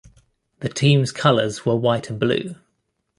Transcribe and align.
The 0.61 0.69
team's 0.69 1.11
colors 1.11 1.63
were 1.63 1.75
white 1.75 2.09
and 2.09 2.19
blue. 2.19 2.55